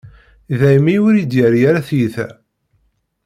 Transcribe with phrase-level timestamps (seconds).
[0.59, 2.27] Daymi ur iyi-d-yerri ara tiyita.